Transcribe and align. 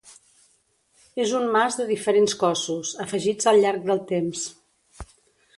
És 1.25 1.33
un 1.41 1.45
mas 1.57 1.77
de 1.81 1.85
diferents 1.91 2.35
cossos, 2.45 2.95
afegits 3.07 3.53
al 3.53 3.63
llarg 3.67 3.89
del 3.93 4.03
temps. 4.17 4.47